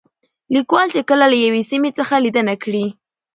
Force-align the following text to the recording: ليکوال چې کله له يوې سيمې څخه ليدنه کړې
ليکوال 0.53 0.87
چې 0.95 1.01
کله 1.09 1.25
له 1.31 1.37
يوې 1.45 1.61
سيمې 1.71 1.91
څخه 1.97 2.13
ليدنه 2.23 2.55
کړې 2.63 2.85